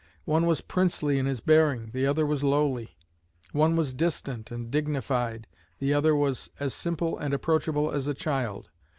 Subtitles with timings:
[0.25, 2.97] One was princely in his bearing; the other was lowly.
[3.51, 5.45] One was distant and dignified;
[5.77, 8.71] the other was as simple and approachable as a child.